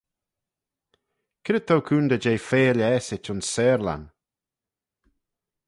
[1.43, 4.03] C'red t'ou coontey jeh feill aasit ayns seyrlan?